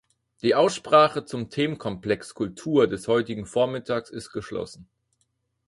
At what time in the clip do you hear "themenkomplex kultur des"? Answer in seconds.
1.51-3.07